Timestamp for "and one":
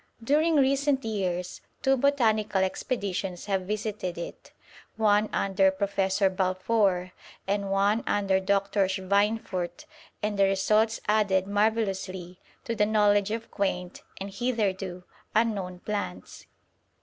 7.45-8.03